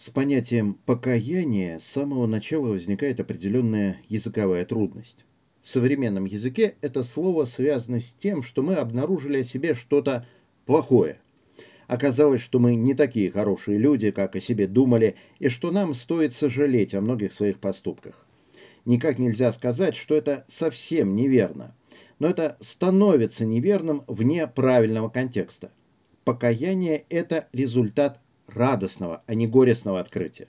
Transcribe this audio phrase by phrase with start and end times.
[0.00, 5.26] С понятием покаяния с самого начала возникает определенная языковая трудность.
[5.60, 10.26] В современном языке это слово связано с тем, что мы обнаружили о себе что-то
[10.64, 11.20] плохое.
[11.86, 16.32] Оказалось, что мы не такие хорошие люди, как о себе думали, и что нам стоит
[16.32, 18.26] сожалеть о многих своих поступках.
[18.86, 21.76] Никак нельзя сказать, что это совсем неверно,
[22.18, 25.70] но это становится неверным вне правильного контекста.
[26.24, 28.22] Покаяние– это результат
[28.56, 30.48] радостного, а не горестного открытия.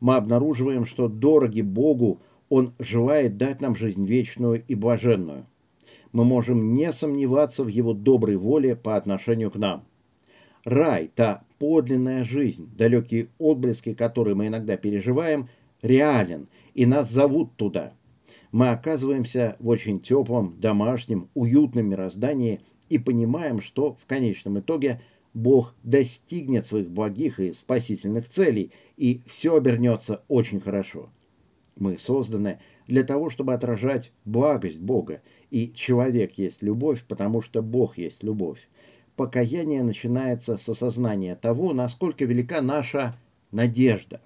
[0.00, 5.46] Мы обнаруживаем, что дороги Богу Он желает дать нам жизнь вечную и блаженную.
[6.12, 9.84] Мы можем не сомневаться в Его доброй воле по отношению к нам.
[10.64, 15.48] Рай, та подлинная жизнь, далекие отблески, которые мы иногда переживаем,
[15.82, 17.92] реален, и нас зовут туда.
[18.52, 25.00] Мы оказываемся в очень теплом, домашнем, уютном мироздании и понимаем, что в конечном итоге–
[25.36, 31.10] Бог достигнет своих благих и спасительных целей, и все обернется очень хорошо.
[31.76, 35.20] Мы созданы для того, чтобы отражать благость Бога,
[35.50, 38.66] и человек есть любовь, потому что Бог есть любовь.
[39.14, 43.14] Покаяние начинается с осознания того, насколько велика наша
[43.52, 44.22] надежда.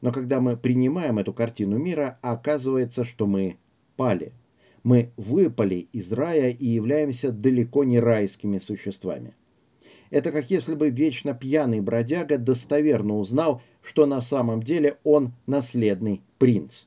[0.00, 3.58] Но когда мы принимаем эту картину мира, оказывается, что мы
[3.96, 4.32] пали.
[4.84, 9.34] Мы выпали из рая и являемся далеко не райскими существами.
[10.10, 16.22] Это как если бы вечно пьяный бродяга достоверно узнал, что на самом деле он наследный
[16.38, 16.84] принц.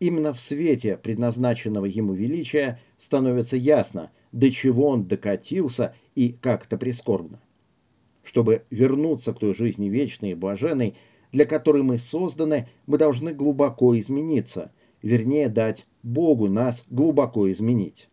[0.00, 6.76] Именно в свете предназначенного ему величия становится ясно, до чего он докатился и как это
[6.76, 7.40] прискорбно.
[8.24, 10.96] Чтобы вернуться к той жизни вечной и блаженной,
[11.30, 14.72] для которой мы созданы, мы должны глубоко измениться,
[15.02, 18.08] вернее дать Богу нас глубоко изменить.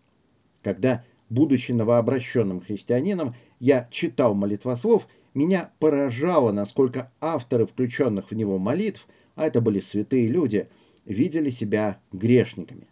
[0.61, 9.07] Когда Будучи новообращенным христианином, я читал молитвослов, меня поражало, насколько авторы включенных в него молитв,
[9.35, 10.67] а это были святые люди,
[11.05, 12.87] видели себя грешниками.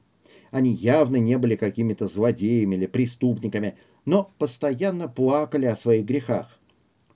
[0.52, 3.76] Они явно не были какими-то злодеями или преступниками,
[4.06, 6.60] но постоянно плакали о своих грехах.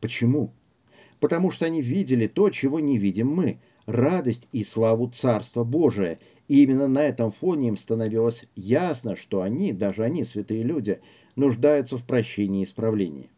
[0.01, 0.51] Почему?
[1.19, 6.19] Потому что они видели то, чего не видим мы– радость и славу Царства Божия.
[6.47, 10.99] И именно на этом фоне им становилось ясно, что они, даже они, святые люди,
[11.35, 13.29] нуждаются в прощении и исправлении.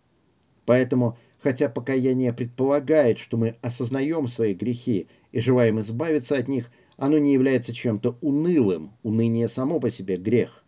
[0.66, 7.18] Поэтому, хотя покаяние предполагает, что мы осознаем свои грехи и желаем избавиться от них, оно
[7.18, 10.64] не является чем-то унылым, уныние само по себе грех.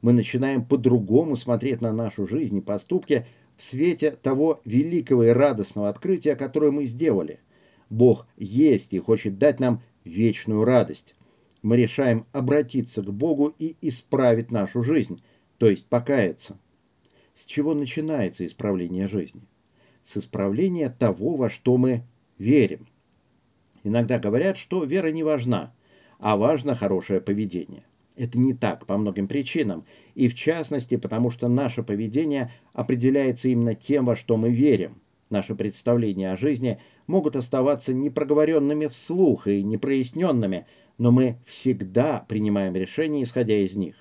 [0.00, 5.88] Мы начинаем по-другому смотреть на нашу жизнь и поступки в свете того великого и радостного
[5.88, 7.40] открытия, которое мы сделали–
[7.90, 11.14] Бог есть и хочет дать нам вечную радость.
[11.62, 15.18] Мы решаем обратиться к Богу и исправить нашу жизнь,
[15.58, 16.58] то есть покаяться.
[17.34, 19.42] С чего начинается исправление жизни?
[20.02, 22.02] С исправления того, во что мы
[22.38, 22.88] верим.
[23.84, 25.72] Иногда говорят, что вера не важна,
[26.18, 27.82] а важно хорошее поведение.
[28.16, 33.74] Это не так по многим причинам, и в частности потому, что наше поведение определяется именно
[33.74, 40.66] тем, во что мы верим– Наши представления о жизни могут оставаться непроговоренными вслух и непроясненными,
[40.96, 43.96] но мы всегда принимаем решения, исходя из них.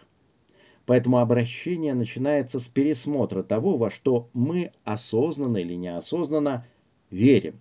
[0.88, 6.66] Поэтому обращение начинается с пересмотра того, во что мы осознанно или неосознанно
[7.12, 7.60] верим.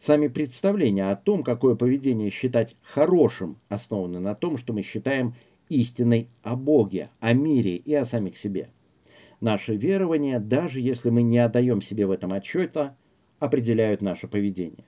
[0.00, 5.36] Сами представления о том, какое поведение считать хорошим, основаны на том, что мы считаем
[5.68, 8.70] истиной о Боге, о мире и о самих себе.
[9.40, 12.96] Наши верования, даже если мы не отдаем себе в этом отчета,
[13.38, 14.84] определяют наше поведение.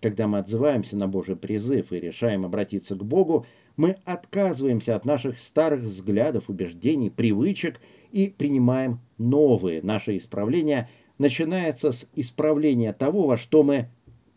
[0.00, 5.38] Когда мы отзываемся на Божий призыв и решаем обратиться к Богу, мы отказываемся от наших
[5.38, 7.80] старых взглядов, убеждений, привычек
[8.12, 9.82] и принимаем новые.
[9.82, 10.88] Наше исправление
[11.18, 13.88] начинается с исправления того, во что мы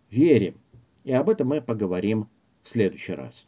[0.09, 0.55] верим.
[1.03, 2.27] И об этом мы поговорим
[2.63, 3.47] в следующий раз.